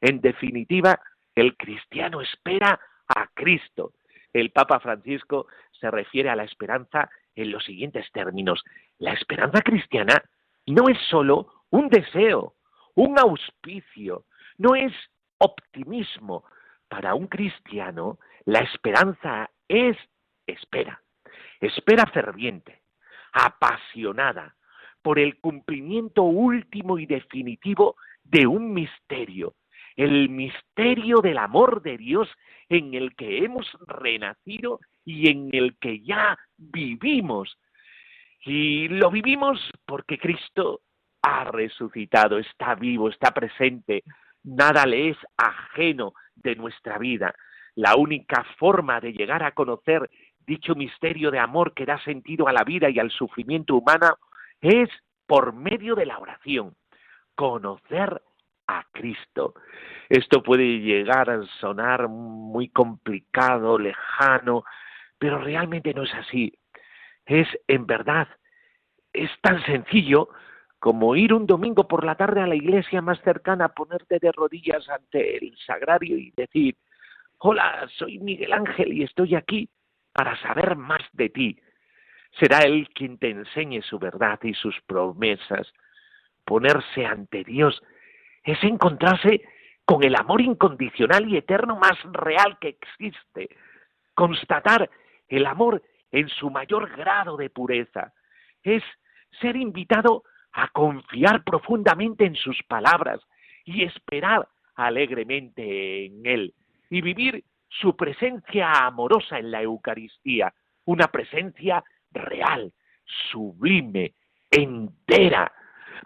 En 0.00 0.20
definitiva, 0.20 1.00
el 1.34 1.56
cristiano 1.56 2.20
espera 2.20 2.80
a 3.08 3.28
Cristo. 3.34 3.92
El 4.32 4.50
Papa 4.50 4.80
Francisco 4.80 5.46
se 5.80 5.90
refiere 5.90 6.30
a 6.30 6.36
la 6.36 6.44
esperanza 6.44 7.10
en 7.34 7.50
los 7.50 7.64
siguientes 7.64 8.10
términos. 8.12 8.62
La 8.98 9.12
esperanza 9.12 9.60
cristiana 9.62 10.22
no 10.66 10.88
es 10.88 10.98
solo 11.08 11.64
un 11.70 11.88
deseo, 11.88 12.54
un 12.98 13.16
auspicio, 13.16 14.24
no 14.58 14.74
es 14.74 14.92
optimismo. 15.38 16.44
Para 16.88 17.14
un 17.14 17.28
cristiano, 17.28 18.18
la 18.44 18.60
esperanza 18.60 19.50
es 19.68 19.96
espera, 20.46 21.00
espera 21.60 22.06
ferviente, 22.06 22.80
apasionada 23.32 24.56
por 25.00 25.20
el 25.20 25.38
cumplimiento 25.38 26.22
último 26.22 26.98
y 26.98 27.06
definitivo 27.06 27.94
de 28.24 28.48
un 28.48 28.74
misterio, 28.74 29.54
el 29.94 30.28
misterio 30.28 31.18
del 31.18 31.38
amor 31.38 31.82
de 31.82 31.98
Dios 31.98 32.28
en 32.68 32.94
el 32.94 33.14
que 33.14 33.44
hemos 33.44 33.66
renacido 33.86 34.80
y 35.04 35.30
en 35.30 35.50
el 35.52 35.76
que 35.78 36.00
ya 36.00 36.36
vivimos. 36.56 37.58
Y 38.44 38.88
lo 38.88 39.10
vivimos 39.10 39.60
porque 39.86 40.18
Cristo 40.18 40.80
ha 41.22 41.44
resucitado, 41.44 42.38
está 42.38 42.74
vivo, 42.74 43.08
está 43.08 43.32
presente, 43.32 44.04
nada 44.44 44.86
le 44.86 45.10
es 45.10 45.16
ajeno 45.36 46.14
de 46.34 46.56
nuestra 46.56 46.98
vida. 46.98 47.34
La 47.74 47.96
única 47.96 48.44
forma 48.58 49.00
de 49.00 49.12
llegar 49.12 49.42
a 49.42 49.52
conocer 49.52 50.10
dicho 50.46 50.74
misterio 50.74 51.30
de 51.30 51.38
amor 51.38 51.74
que 51.74 51.84
da 51.84 52.02
sentido 52.02 52.48
a 52.48 52.52
la 52.52 52.64
vida 52.64 52.88
y 52.88 52.98
al 52.98 53.10
sufrimiento 53.10 53.76
humano 53.76 54.16
es 54.60 54.88
por 55.26 55.52
medio 55.52 55.94
de 55.94 56.06
la 56.06 56.18
oración, 56.18 56.74
conocer 57.34 58.22
a 58.66 58.84
Cristo. 58.92 59.54
Esto 60.08 60.42
puede 60.42 60.80
llegar 60.80 61.28
a 61.28 61.42
sonar 61.60 62.08
muy 62.08 62.68
complicado, 62.68 63.78
lejano, 63.78 64.64
pero 65.18 65.38
realmente 65.38 65.92
no 65.92 66.04
es 66.04 66.14
así. 66.14 66.52
Es 67.26 67.46
en 67.66 67.86
verdad, 67.86 68.28
es 69.12 69.30
tan 69.42 69.62
sencillo 69.66 70.30
como 70.78 71.16
ir 71.16 71.34
un 71.34 71.46
domingo 71.46 71.88
por 71.88 72.04
la 72.04 72.14
tarde 72.14 72.40
a 72.40 72.46
la 72.46 72.54
iglesia 72.54 73.02
más 73.02 73.20
cercana, 73.22 73.68
ponerte 73.68 74.18
de 74.20 74.30
rodillas 74.32 74.88
ante 74.88 75.36
el 75.36 75.56
sagrario 75.66 76.16
y 76.16 76.32
decir, 76.36 76.76
hola, 77.38 77.88
soy 77.96 78.18
Miguel 78.18 78.52
Ángel 78.52 78.92
y 78.92 79.02
estoy 79.02 79.34
aquí 79.34 79.68
para 80.12 80.40
saber 80.40 80.76
más 80.76 81.02
de 81.12 81.30
ti. 81.30 81.60
Será 82.38 82.58
Él 82.60 82.88
quien 82.94 83.18
te 83.18 83.30
enseñe 83.30 83.82
su 83.82 83.98
verdad 83.98 84.38
y 84.42 84.54
sus 84.54 84.80
promesas. 84.86 85.72
Ponerse 86.44 87.04
ante 87.04 87.42
Dios 87.42 87.82
es 88.44 88.62
encontrarse 88.62 89.42
con 89.84 90.04
el 90.04 90.14
amor 90.14 90.40
incondicional 90.40 91.28
y 91.28 91.36
eterno 91.36 91.76
más 91.76 91.98
real 92.12 92.58
que 92.60 92.68
existe. 92.68 93.48
Constatar 94.14 94.88
el 95.28 95.46
amor 95.46 95.82
en 96.12 96.28
su 96.28 96.50
mayor 96.50 96.96
grado 96.96 97.36
de 97.36 97.50
pureza. 97.50 98.12
Es 98.62 98.82
ser 99.40 99.56
invitado 99.56 100.24
a 100.52 100.68
confiar 100.68 101.44
profundamente 101.44 102.24
en 102.24 102.34
sus 102.34 102.62
palabras 102.64 103.20
y 103.64 103.84
esperar 103.84 104.48
alegremente 104.74 106.06
en 106.06 106.26
Él 106.26 106.54
y 106.90 107.00
vivir 107.00 107.44
su 107.68 107.96
presencia 107.96 108.86
amorosa 108.86 109.38
en 109.38 109.50
la 109.50 109.62
Eucaristía, 109.62 110.52
una 110.84 111.08
presencia 111.08 111.84
real, 112.10 112.72
sublime, 113.30 114.14
entera. 114.50 115.52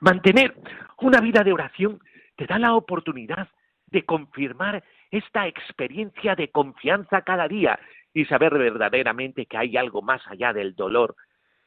Mantener 0.00 0.54
una 0.98 1.20
vida 1.20 1.44
de 1.44 1.52
oración 1.52 2.00
te 2.36 2.46
da 2.46 2.58
la 2.58 2.74
oportunidad 2.74 3.48
de 3.86 4.04
confirmar 4.04 4.82
esta 5.10 5.46
experiencia 5.46 6.34
de 6.34 6.48
confianza 6.48 7.22
cada 7.22 7.46
día 7.46 7.78
y 8.14 8.24
saber 8.24 8.56
verdaderamente 8.58 9.46
que 9.46 9.56
hay 9.56 9.76
algo 9.76 10.02
más 10.02 10.26
allá 10.26 10.52
del 10.52 10.74
dolor. 10.74 11.14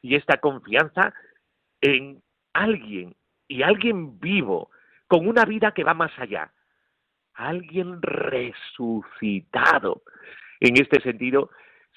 Y 0.01 0.15
esta 0.15 0.37
confianza 0.37 1.13
en 1.81 2.21
alguien 2.55 3.15
y 3.47 3.61
alguien 3.61 4.19
vivo, 4.19 4.71
con 5.07 5.27
una 5.27 5.45
vida 5.45 5.71
que 5.71 5.83
va 5.83 5.93
más 5.93 6.11
allá, 6.17 6.51
alguien 7.35 8.01
resucitado. 8.01 10.01
En 10.59 10.81
este 10.81 10.99
sentido, 11.01 11.51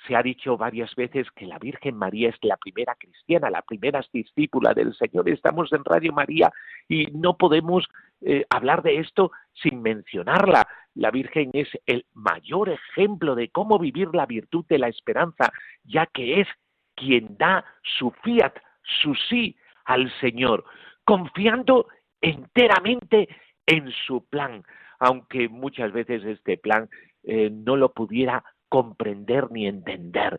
se 0.06 0.14
ha 0.14 0.22
dicho 0.22 0.58
varias 0.58 0.94
veces 0.94 1.26
que 1.34 1.46
la 1.46 1.58
Virgen 1.58 1.96
María 1.96 2.28
es 2.28 2.36
la 2.42 2.56
primera 2.56 2.94
cristiana, 2.96 3.50
la 3.50 3.62
primera 3.62 4.04
discípula 4.12 4.74
del 4.74 4.94
Señor. 4.94 5.28
Estamos 5.28 5.72
en 5.72 5.84
Radio 5.84 6.12
María 6.12 6.52
y 6.88 7.06
no 7.06 7.36
podemos 7.36 7.88
eh, 8.20 8.44
hablar 8.50 8.82
de 8.82 8.98
esto 8.98 9.32
sin 9.54 9.80
mencionarla. 9.80 10.68
La 10.94 11.10
Virgen 11.10 11.50
es 11.52 11.68
el 11.86 12.04
mayor 12.14 12.68
ejemplo 12.68 13.34
de 13.34 13.48
cómo 13.48 13.78
vivir 13.78 14.08
la 14.12 14.26
virtud 14.26 14.64
de 14.68 14.78
la 14.78 14.88
esperanza, 14.88 15.52
ya 15.84 16.06
que 16.06 16.40
es 16.40 16.48
quien 16.94 17.36
da 17.38 17.64
su 17.82 18.10
fiat, 18.22 18.54
su 18.82 19.14
sí 19.14 19.56
al 19.88 20.12
Señor, 20.20 20.64
confiando 21.04 21.88
enteramente 22.20 23.26
en 23.66 23.90
su 24.06 24.26
plan, 24.28 24.62
aunque 25.00 25.48
muchas 25.48 25.92
veces 25.92 26.22
este 26.24 26.58
plan 26.58 26.90
eh, 27.24 27.48
no 27.50 27.74
lo 27.74 27.92
pudiera 27.92 28.44
comprender 28.68 29.50
ni 29.50 29.66
entender. 29.66 30.38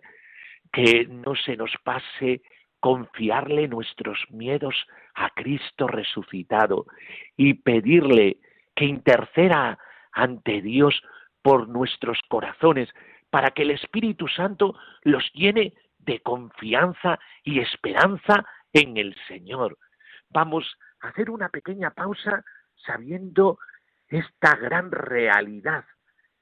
Que 0.72 1.08
no 1.10 1.36
se 1.36 1.58
nos 1.58 1.72
pase 1.84 2.44
confiarle 2.80 3.68
nuestros 3.68 4.20
miedos 4.30 4.76
a 5.16 5.32
Cristo 5.32 5.88
resucitado 5.88 6.86
y 7.36 7.56
pedirle 7.56 8.38
que 8.76 8.86
interceda 8.86 9.80
ante 10.12 10.62
Dios 10.62 11.02
por 11.42 11.68
nuestros 11.68 12.20
corazones 12.30 12.88
para 13.32 13.50
que 13.50 13.64
el 13.64 13.72
Espíritu 13.72 14.28
Santo 14.28 14.76
los 15.02 15.24
llene 15.34 15.74
de 15.98 16.20
confianza 16.20 17.20
y 17.44 17.60
esperanza 17.60 18.46
en 18.74 18.98
el 18.98 19.16
Señor. 19.28 19.78
Vamos 20.30 20.66
a 21.02 21.10
hacer 21.10 21.30
una 21.30 21.50
pequeña 21.50 21.92
pausa 21.92 22.44
sabiendo 22.86 23.60
esta 24.08 24.56
gran 24.56 24.92
realidad 24.92 25.86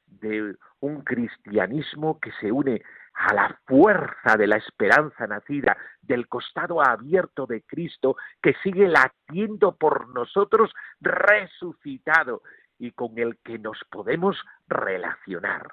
de 0.06 0.56
un 0.80 1.02
cristianismo 1.02 2.20
que 2.20 2.32
se 2.40 2.52
une 2.52 2.82
a 3.14 3.34
la 3.34 3.60
fuerza 3.66 4.38
de 4.38 4.48
la 4.48 4.58
esperanza 4.58 5.26
nacida, 5.26 5.76
del 6.02 6.28
costado 6.28 6.82
abierto 6.82 7.48
de 7.48 7.64
Cristo, 7.64 8.16
que 8.42 8.54
sigue 8.64 8.88
latiendo 8.88 9.76
por 9.76 10.10
nosotros 10.10 10.72
resucitado 11.00 12.44
y 12.78 12.92
con 12.92 13.18
el 13.18 13.38
que 13.44 13.58
nos 13.58 13.80
podemos 13.90 14.38
relacionar. 14.68 15.68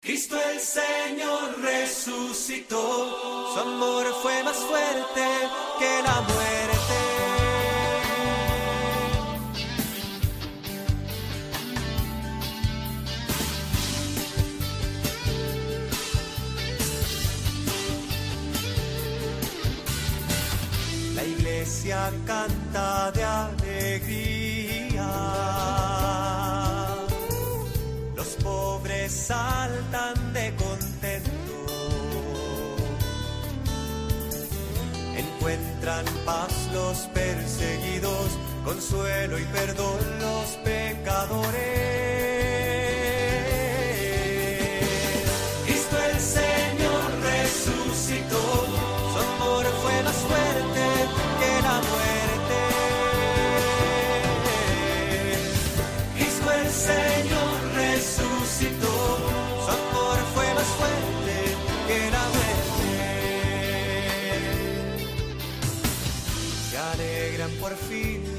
Cristo 0.00 0.36
el 0.52 0.60
Señor 0.60 1.60
resucitó, 1.60 3.52
su 3.54 3.60
amor 3.60 4.06
fue 4.22 4.42
más 4.44 4.56
fuerte 4.56 5.26
que 5.78 6.02
la 6.02 6.20
muerte. 6.20 6.76
iglesia 21.26 22.12
canta 22.24 23.10
de 23.12 23.24
alegría. 23.24 25.06
Saltan 29.26 30.32
de 30.32 30.54
contento. 30.54 31.30
Encuentran 35.16 36.04
paz 36.24 36.52
los 36.72 36.98
perseguidos, 37.12 38.38
consuelo 38.64 39.38
y 39.38 39.44
perdón 39.46 39.98
los 40.20 40.46
pecadores. 40.64 41.95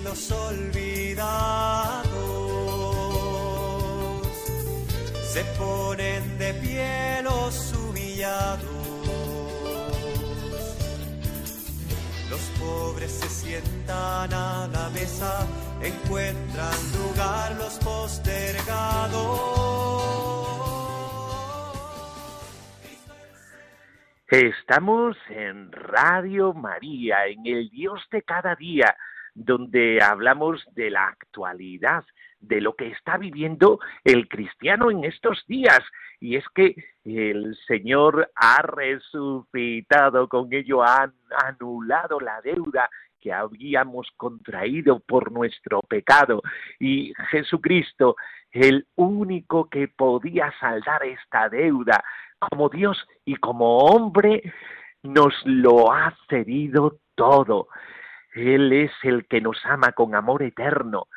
Los 0.05 0.31
olvidados 0.31 1.27
se 5.21 5.43
ponen 5.59 6.37
de 6.37 6.53
pie 6.53 7.21
los 7.23 7.73
humillados. 7.73 8.63
Los 12.29 12.39
pobres 12.57 13.11
se 13.11 13.27
sientan 13.27 14.33
a 14.33 14.69
la 14.71 14.89
mesa, 14.91 15.45
encuentran 15.81 16.73
lugar 16.97 17.51
los 17.55 17.77
postergados. 17.79 19.57
Estamos 24.29 25.17
en 25.29 25.69
Radio 25.73 26.53
María, 26.53 27.25
en 27.27 27.45
el 27.45 27.69
Dios 27.69 28.01
de 28.09 28.21
cada 28.21 28.55
día 28.55 28.95
donde 29.37 30.01
hablamos 30.01 30.65
de 30.73 30.89
la 30.89 31.05
actualidad, 31.07 32.03
de 32.39 32.59
lo 32.59 32.75
que 32.75 32.87
está 32.87 33.17
viviendo 33.17 33.79
el 34.03 34.27
cristiano 34.27 34.89
en 34.89 35.03
estos 35.03 35.45
días. 35.47 35.79
Y 36.19 36.35
es 36.35 36.45
que 36.55 36.75
el 37.05 37.55
Señor 37.67 38.31
ha 38.35 38.63
resucitado, 38.63 40.27
con 40.27 40.51
ello 40.51 40.81
ha 40.83 41.11
anulado 41.45 42.19
la 42.19 42.41
deuda 42.41 42.89
que 43.19 43.31
habíamos 43.31 44.07
contraído 44.17 44.99
por 44.99 45.31
nuestro 45.31 45.81
pecado. 45.81 46.41
Y 46.79 47.13
Jesucristo, 47.29 48.15
el 48.51 48.87
único 48.95 49.69
que 49.69 49.87
podía 49.87 50.51
saldar 50.59 51.05
esta 51.05 51.47
deuda, 51.47 52.03
como 52.39 52.69
Dios 52.69 52.97
y 53.23 53.35
como 53.35 53.77
hombre, 53.77 54.41
nos 55.03 55.33
lo 55.45 55.91
ha 55.91 56.15
cedido 56.27 56.97
todo. 57.13 57.67
Él 58.37 58.71
es 58.71 58.91
el 59.01 59.25
que 59.27 59.41
nos 59.41 59.57
ama 59.65 59.93
con 59.93 60.13
amor 60.13 60.43
eterno, 60.43 61.07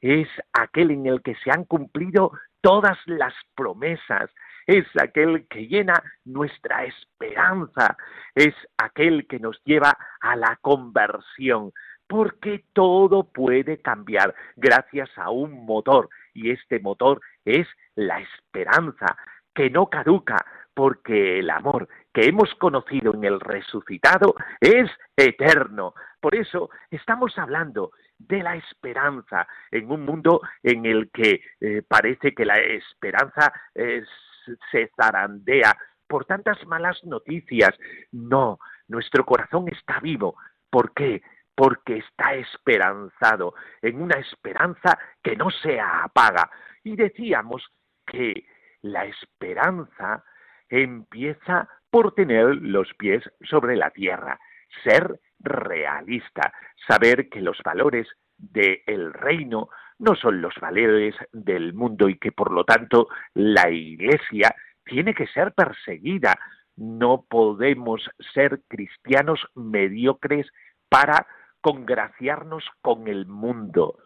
es 0.00 0.28
aquel 0.52 0.92
en 0.92 1.06
el 1.06 1.22
que 1.22 1.34
se 1.42 1.50
han 1.50 1.64
cumplido 1.64 2.30
todas 2.60 2.96
las 3.06 3.34
promesas, 3.56 4.30
es 4.66 4.86
aquel 5.00 5.48
que 5.48 5.66
llena 5.66 6.00
nuestra 6.24 6.84
esperanza, 6.84 7.96
es 8.34 8.54
aquel 8.76 9.26
que 9.26 9.40
nos 9.40 9.60
lleva 9.64 9.96
a 10.20 10.36
la 10.36 10.56
conversión, 10.60 11.72
porque 12.06 12.64
todo 12.74 13.24
puede 13.24 13.82
cambiar 13.82 14.34
gracias 14.56 15.10
a 15.16 15.30
un 15.30 15.66
motor, 15.66 16.08
y 16.32 16.50
este 16.52 16.78
motor 16.78 17.20
es 17.44 17.66
la 17.96 18.20
esperanza, 18.20 19.16
que 19.52 19.68
no 19.68 19.86
caduca, 19.86 20.36
porque 20.78 21.40
el 21.40 21.50
amor 21.50 21.88
que 22.14 22.28
hemos 22.28 22.54
conocido 22.54 23.12
en 23.12 23.24
el 23.24 23.40
resucitado 23.40 24.36
es 24.60 24.88
eterno. 25.16 25.92
Por 26.20 26.36
eso 26.36 26.70
estamos 26.88 27.36
hablando 27.36 27.90
de 28.16 28.44
la 28.44 28.54
esperanza 28.54 29.48
en 29.72 29.90
un 29.90 30.04
mundo 30.04 30.40
en 30.62 30.86
el 30.86 31.10
que 31.10 31.40
eh, 31.60 31.82
parece 31.82 32.32
que 32.32 32.44
la 32.44 32.58
esperanza 32.60 33.52
se 33.74 34.88
zarandea 34.94 35.76
por 36.06 36.26
tantas 36.26 36.64
malas 36.64 37.02
noticias. 37.02 37.76
No, 38.12 38.60
nuestro 38.86 39.26
corazón 39.26 39.66
está 39.72 39.98
vivo. 39.98 40.36
¿Por 40.70 40.94
qué? 40.94 41.22
Porque 41.56 41.96
está 41.96 42.36
esperanzado 42.36 43.54
en 43.82 44.00
una 44.00 44.20
esperanza 44.20 44.96
que 45.24 45.34
no 45.34 45.50
se 45.50 45.80
apaga. 45.80 46.48
Y 46.84 46.94
decíamos 46.94 47.66
que 48.06 48.46
la 48.82 49.06
esperanza 49.06 50.22
empieza 50.68 51.68
por 51.90 52.14
tener 52.14 52.56
los 52.56 52.92
pies 52.94 53.22
sobre 53.42 53.76
la 53.76 53.90
tierra, 53.90 54.38
ser 54.84 55.20
realista, 55.40 56.52
saber 56.86 57.28
que 57.28 57.40
los 57.40 57.58
valores 57.64 58.06
del 58.36 59.12
reino 59.12 59.68
no 59.98 60.14
son 60.14 60.40
los 60.40 60.54
valores 60.60 61.14
del 61.32 61.74
mundo 61.74 62.08
y 62.08 62.18
que 62.18 62.32
por 62.32 62.52
lo 62.52 62.64
tanto 62.64 63.08
la 63.34 63.70
Iglesia 63.70 64.54
tiene 64.84 65.14
que 65.14 65.26
ser 65.26 65.52
perseguida. 65.52 66.38
No 66.76 67.24
podemos 67.28 68.08
ser 68.32 68.60
cristianos 68.68 69.40
mediocres 69.54 70.46
para 70.88 71.26
congraciarnos 71.60 72.64
con 72.80 73.08
el 73.08 73.26
mundo. 73.26 73.98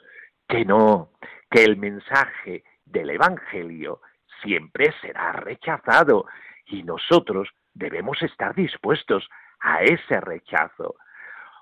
Que 0.48 0.64
no, 0.64 1.10
que 1.50 1.62
el 1.64 1.76
mensaje 1.76 2.64
del 2.84 3.10
Evangelio 3.10 4.00
siempre 4.42 4.92
será 5.00 5.32
rechazado 5.32 6.26
y 6.66 6.82
nosotros 6.82 7.48
debemos 7.74 8.22
estar 8.22 8.54
dispuestos 8.54 9.28
a 9.60 9.82
ese 9.82 10.20
rechazo. 10.20 10.96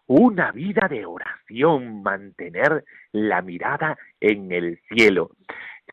una 0.07 0.51
vida 0.51 0.89
de 0.89 1.07
oración, 1.07 2.03
mantener 2.03 2.85
la 3.13 3.43
mirada 3.43 3.97
en 4.19 4.51
el 4.51 4.81
cielo. 4.89 5.31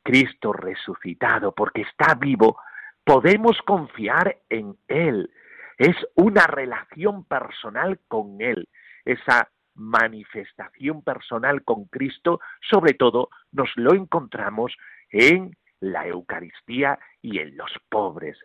Cristo 0.02 0.54
resucitado, 0.54 1.54
porque 1.54 1.82
está 1.82 2.16
vivo, 2.16 2.58
podemos 3.04 3.62
confiar 3.62 4.38
en 4.50 4.76
Él. 4.88 5.30
Es 5.78 5.96
una 6.16 6.48
relación 6.48 7.26
personal 7.26 8.00
con 8.08 8.42
Él. 8.42 8.68
Esa 9.06 9.52
manifestación 9.76 11.04
personal 11.04 11.64
con 11.64 11.86
Cristo, 11.86 12.40
sobre 12.68 12.96
todo, 12.96 13.30
nos 13.52 13.70
lo 13.76 13.94
encontramos 13.94 14.76
en 15.12 15.56
la 15.80 16.08
Eucaristía 16.08 16.98
y 17.22 17.38
en 17.40 17.56
los 17.56 17.72
pobres. 17.90 18.38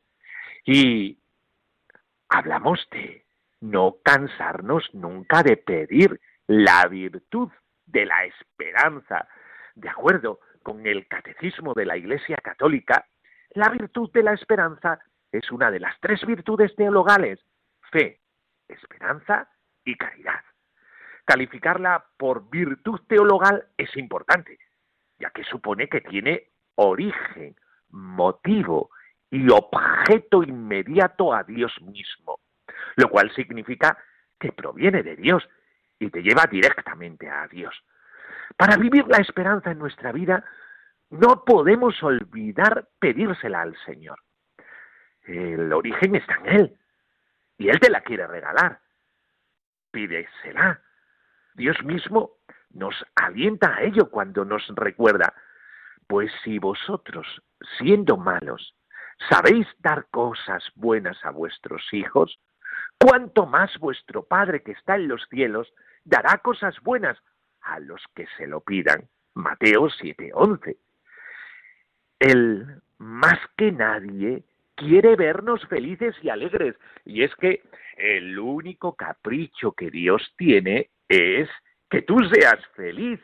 Y 0.64 1.18
hablamos 2.28 2.86
de 2.90 3.24
no 3.60 3.96
cansarnos 4.04 4.88
nunca 4.94 5.42
de 5.42 5.56
pedir 5.56 6.20
la 6.46 6.86
virtud 6.86 7.50
de 7.86 8.06
la 8.06 8.24
esperanza. 8.24 9.28
De 9.74 9.88
acuerdo 9.88 10.40
con 10.62 10.86
el 10.86 11.06
catecismo 11.08 11.74
de 11.74 11.86
la 11.86 11.96
Iglesia 11.96 12.36
Católica, 12.36 13.06
la 13.50 13.68
virtud 13.68 14.10
de 14.12 14.22
la 14.22 14.32
esperanza 14.32 15.00
es 15.30 15.50
una 15.50 15.70
de 15.70 15.80
las 15.80 15.98
tres 16.00 16.24
virtudes 16.26 16.74
teologales, 16.76 17.40
fe, 17.90 18.20
esperanza 18.68 19.48
y 19.84 19.96
caridad. 19.96 20.40
Calificarla 21.24 22.04
por 22.16 22.50
virtud 22.50 23.00
teologal 23.08 23.66
es 23.76 23.96
importante, 23.96 24.58
ya 25.18 25.30
que 25.30 25.44
supone 25.44 25.88
que 25.88 26.00
tiene 26.00 26.50
origen, 26.74 27.56
motivo 27.90 28.90
y 29.32 29.50
objeto 29.50 30.42
inmediato 30.42 31.32
a 31.32 31.42
Dios 31.42 31.72
mismo, 31.80 32.40
lo 32.96 33.08
cual 33.08 33.34
significa 33.34 33.96
que 34.38 34.52
proviene 34.52 35.02
de 35.02 35.16
Dios 35.16 35.42
y 35.98 36.10
te 36.10 36.22
lleva 36.22 36.44
directamente 36.50 37.30
a 37.30 37.48
Dios. 37.48 37.74
Para 38.58 38.76
vivir 38.76 39.06
la 39.08 39.16
esperanza 39.16 39.70
en 39.70 39.78
nuestra 39.78 40.12
vida, 40.12 40.44
no 41.08 41.44
podemos 41.46 42.00
olvidar 42.02 42.90
pedírsela 42.98 43.62
al 43.62 43.74
Señor. 43.86 44.20
El 45.22 45.72
origen 45.72 46.14
está 46.14 46.34
en 46.44 46.46
Él 46.48 46.76
y 47.56 47.70
Él 47.70 47.80
te 47.80 47.88
la 47.88 48.02
quiere 48.02 48.26
regalar. 48.26 48.80
Pídesela. 49.90 50.82
Dios 51.54 51.82
mismo 51.84 52.32
nos 52.68 52.94
alienta 53.14 53.76
a 53.76 53.82
ello 53.82 54.10
cuando 54.10 54.44
nos 54.44 54.66
recuerda, 54.74 55.32
pues 56.06 56.30
si 56.44 56.58
vosotros, 56.58 57.26
siendo 57.78 58.18
malos, 58.18 58.74
sabéis 59.28 59.66
dar 59.78 60.06
cosas 60.10 60.62
buenas 60.74 61.24
a 61.24 61.30
vuestros 61.30 61.82
hijos, 61.92 62.38
cuánto 62.98 63.46
más 63.46 63.76
vuestro 63.78 64.22
Padre 64.24 64.62
que 64.62 64.72
está 64.72 64.96
en 64.96 65.08
los 65.08 65.26
cielos 65.28 65.72
dará 66.04 66.38
cosas 66.38 66.74
buenas 66.82 67.18
a 67.62 67.78
los 67.80 68.02
que 68.14 68.26
se 68.36 68.46
lo 68.46 68.60
pidan. 68.60 69.08
Mateo 69.34 69.88
7:11. 69.88 70.76
Él, 72.18 72.80
más 72.98 73.38
que 73.56 73.72
nadie, 73.72 74.44
quiere 74.74 75.16
vernos 75.16 75.66
felices 75.68 76.14
y 76.22 76.28
alegres. 76.28 76.76
Y 77.04 77.22
es 77.22 77.34
que 77.36 77.62
el 77.96 78.38
único 78.38 78.94
capricho 78.94 79.72
que 79.72 79.90
Dios 79.90 80.34
tiene 80.36 80.90
es 81.08 81.48
que 81.90 82.02
tú 82.02 82.18
seas 82.32 82.64
feliz. 82.74 83.20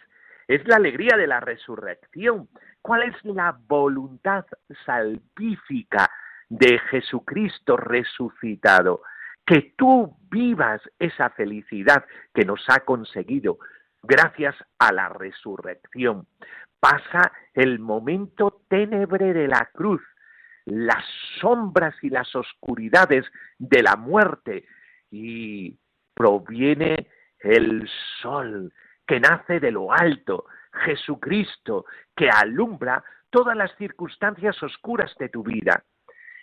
Es 0.46 0.66
la 0.66 0.76
alegría 0.76 1.16
de 1.16 1.26
la 1.26 1.40
resurrección. 1.40 2.48
¿Cuál 2.88 3.02
es 3.02 3.22
la 3.22 3.54
voluntad 3.68 4.46
salvífica 4.86 6.10
de 6.48 6.78
Jesucristo 6.90 7.76
resucitado? 7.76 9.02
Que 9.44 9.74
tú 9.76 10.16
vivas 10.30 10.80
esa 10.98 11.28
felicidad 11.28 12.06
que 12.32 12.46
nos 12.46 12.64
ha 12.70 12.80
conseguido 12.86 13.58
gracias 14.02 14.54
a 14.78 14.94
la 14.94 15.10
resurrección. 15.10 16.28
Pasa 16.80 17.30
el 17.52 17.78
momento 17.78 18.62
ténebre 18.70 19.34
de 19.34 19.48
la 19.48 19.68
cruz, 19.74 20.00
las 20.64 21.04
sombras 21.42 21.94
y 22.00 22.08
las 22.08 22.34
oscuridades 22.34 23.26
de 23.58 23.82
la 23.82 23.96
muerte 23.96 24.64
y 25.10 25.78
proviene 26.14 27.06
el 27.40 27.86
sol 28.22 28.72
que 29.06 29.20
nace 29.20 29.60
de 29.60 29.72
lo 29.72 29.92
alto, 29.92 30.46
Jesucristo, 30.84 31.84
que 32.16 32.28
alumbra 32.30 33.02
todas 33.30 33.56
las 33.56 33.74
circunstancias 33.76 34.62
oscuras 34.62 35.14
de 35.18 35.28
tu 35.28 35.42
vida. 35.42 35.84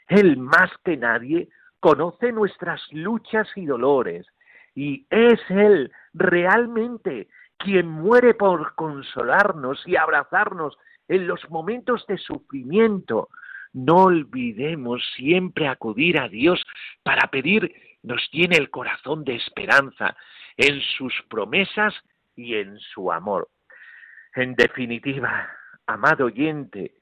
Él 0.07 0.37
más 0.37 0.69
que 0.83 0.97
nadie 0.97 1.49
conoce 1.79 2.31
nuestras 2.31 2.81
luchas 2.91 3.47
y 3.55 3.65
dolores 3.65 4.27
y 4.75 5.05
es 5.09 5.39
Él 5.49 5.91
realmente 6.13 7.27
quien 7.57 7.87
muere 7.87 8.33
por 8.33 8.75
consolarnos 8.75 9.81
y 9.87 9.95
abrazarnos 9.95 10.77
en 11.07 11.27
los 11.27 11.49
momentos 11.49 12.05
de 12.07 12.17
sufrimiento. 12.17 13.29
No 13.73 14.05
olvidemos 14.05 15.01
siempre 15.15 15.67
acudir 15.67 16.19
a 16.19 16.27
Dios 16.27 16.61
para 17.03 17.27
pedir, 17.29 17.73
nos 18.03 18.29
tiene 18.29 18.57
el 18.57 18.69
corazón 18.69 19.23
de 19.23 19.35
esperanza 19.35 20.15
en 20.57 20.79
sus 20.97 21.13
promesas 21.29 21.93
y 22.35 22.55
en 22.55 22.77
su 22.79 23.11
amor. 23.11 23.47
En 24.35 24.53
definitiva, 24.55 25.49
amado 25.87 26.25
oyente, 26.25 26.93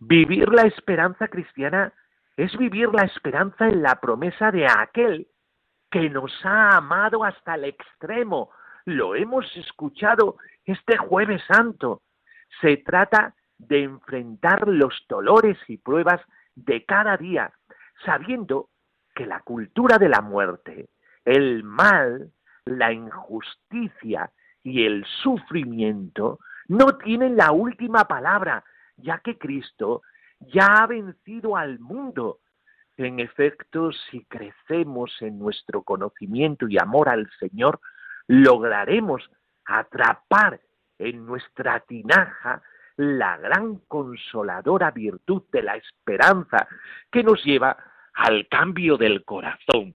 vivir 0.00 0.50
la 0.50 0.62
esperanza 0.62 1.28
cristiana 1.28 1.94
es 2.36 2.54
vivir 2.58 2.90
la 2.92 3.04
esperanza 3.04 3.66
en 3.68 3.82
la 3.82 3.98
promesa 4.00 4.50
de 4.52 4.66
aquel 4.66 5.28
que 5.90 6.10
nos 6.10 6.30
ha 6.44 6.76
amado 6.76 7.24
hasta 7.24 7.54
el 7.54 7.64
extremo. 7.64 8.50
Lo 8.84 9.14
hemos 9.14 9.46
escuchado 9.56 10.36
este 10.66 10.98
jueves 10.98 11.42
santo. 11.48 12.02
Se 12.60 12.76
trata 12.76 13.34
de 13.56 13.84
enfrentar 13.84 14.68
los 14.68 14.94
dolores 15.08 15.56
y 15.68 15.78
pruebas 15.78 16.20
de 16.54 16.84
cada 16.84 17.16
día, 17.16 17.50
sabiendo 18.04 18.68
que 19.14 19.24
la 19.24 19.40
cultura 19.40 19.96
de 19.96 20.10
la 20.10 20.20
muerte, 20.20 20.90
el 21.24 21.64
mal, 21.64 22.30
la 22.66 22.92
injusticia 22.92 24.30
y 24.62 24.84
el 24.84 25.06
sufrimiento 25.22 26.38
no 26.68 26.98
tienen 26.98 27.36
la 27.36 27.50
última 27.50 28.04
palabra, 28.04 28.64
ya 28.96 29.18
que 29.18 29.38
Cristo 29.38 30.02
ya 30.40 30.82
ha 30.82 30.86
vencido 30.86 31.56
al 31.56 31.78
mundo. 31.78 32.40
En 32.96 33.20
efecto, 33.20 33.90
si 33.92 34.24
crecemos 34.24 35.16
en 35.20 35.38
nuestro 35.38 35.82
conocimiento 35.82 36.68
y 36.68 36.78
amor 36.78 37.08
al 37.08 37.30
Señor, 37.38 37.80
lograremos 38.26 39.30
atrapar 39.64 40.60
en 40.98 41.24
nuestra 41.26 41.80
tinaja 41.80 42.62
la 42.96 43.36
gran 43.36 43.76
consoladora 43.86 44.90
virtud 44.90 45.44
de 45.52 45.62
la 45.62 45.76
esperanza 45.76 46.66
que 47.10 47.22
nos 47.22 47.42
lleva 47.44 47.76
al 48.12 48.48
cambio 48.48 48.96
del 48.96 49.24
corazón. 49.24 49.94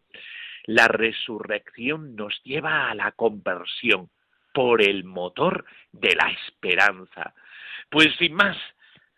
La 0.65 0.87
resurrección 0.87 2.15
nos 2.15 2.41
lleva 2.43 2.89
a 2.89 2.95
la 2.95 3.11
conversión 3.11 4.09
por 4.53 4.81
el 4.81 5.03
motor 5.03 5.65
de 5.91 6.15
la 6.15 6.29
esperanza. 6.29 7.33
Pues 7.89 8.15
sin 8.17 8.33
más, 8.35 8.57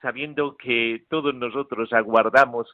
sabiendo 0.02 0.56
que 0.58 1.04
todos 1.10 1.36
nosotros 1.36 1.92
aguardamos 1.94 2.68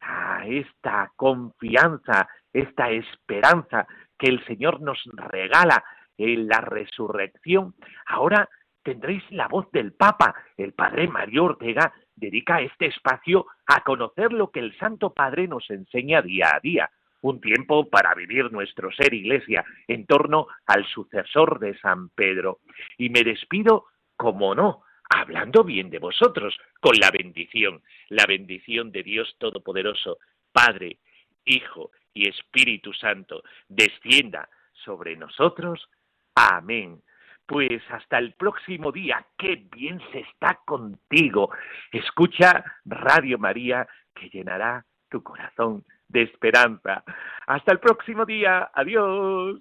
a 0.00 0.46
esta 0.46 1.12
confianza, 1.16 2.28
esta 2.52 2.90
esperanza 2.90 3.86
que 4.18 4.28
el 4.28 4.44
Señor 4.46 4.80
nos 4.80 4.98
regala 5.14 5.84
en 6.18 6.48
la 6.48 6.60
resurrección, 6.60 7.74
ahora 8.06 8.48
tendréis 8.82 9.22
la 9.30 9.48
voz 9.48 9.70
del 9.72 9.92
Papa. 9.92 10.34
El 10.56 10.72
Padre 10.72 11.08
Mario 11.08 11.44
Ortega 11.44 11.92
dedica 12.14 12.60
este 12.60 12.86
espacio 12.86 13.46
a 13.66 13.82
conocer 13.82 14.32
lo 14.32 14.50
que 14.50 14.60
el 14.60 14.76
Santo 14.78 15.12
Padre 15.12 15.48
nos 15.48 15.68
enseña 15.70 16.22
día 16.22 16.50
a 16.54 16.60
día 16.60 16.90
un 17.22 17.40
tiempo 17.40 17.88
para 17.88 18.14
vivir 18.14 18.52
nuestro 18.52 18.90
ser 18.92 19.12
iglesia 19.14 19.64
en 19.88 20.06
torno 20.06 20.46
al 20.66 20.86
sucesor 20.86 21.58
de 21.58 21.78
San 21.78 22.08
Pedro. 22.10 22.60
Y 22.98 23.10
me 23.10 23.22
despido, 23.22 23.86
como 24.16 24.54
no, 24.54 24.82
hablando 25.08 25.64
bien 25.64 25.90
de 25.90 25.98
vosotros, 25.98 26.56
con 26.80 26.94
la 26.98 27.10
bendición, 27.10 27.82
la 28.08 28.24
bendición 28.26 28.92
de 28.92 29.02
Dios 29.02 29.36
Todopoderoso, 29.38 30.18
Padre, 30.52 30.98
Hijo 31.44 31.90
y 32.14 32.28
Espíritu 32.28 32.92
Santo, 32.92 33.42
descienda 33.68 34.48
sobre 34.84 35.16
nosotros. 35.16 35.88
Amén. 36.34 37.02
Pues 37.46 37.82
hasta 37.90 38.18
el 38.18 38.34
próximo 38.34 38.92
día, 38.92 39.26
qué 39.36 39.66
bien 39.72 40.00
se 40.12 40.20
está 40.20 40.60
contigo. 40.64 41.50
Escucha 41.90 42.64
Radio 42.84 43.38
María 43.38 43.88
que 44.14 44.28
llenará 44.30 44.86
tu 45.08 45.22
corazón 45.22 45.84
de 46.10 46.22
esperanza. 46.22 47.02
Hasta 47.46 47.72
el 47.72 47.80
próximo 47.80 48.24
día. 48.24 48.70
Adiós. 48.74 49.60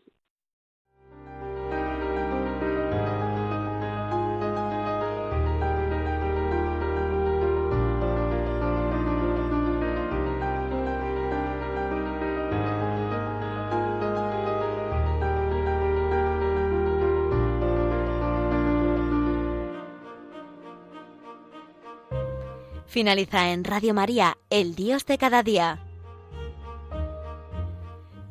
Finaliza 22.88 23.51
en 23.51 23.63
Radio 23.63 23.93
María, 23.93 24.38
El 24.49 24.75
Dios 24.75 25.05
de 25.05 25.19
cada 25.19 25.43
día. 25.43 25.88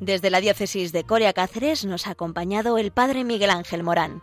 Desde 0.01 0.31
la 0.31 0.41
diócesis 0.41 0.93
de 0.93 1.03
Coria 1.03 1.33
Cáceres 1.33 1.85
nos 1.85 2.07
ha 2.07 2.11
acompañado 2.11 2.79
el 2.79 2.93
Padre 2.93 3.25
Miguel 3.25 3.51
Ángel 3.51 3.83
Morán. 3.83 4.23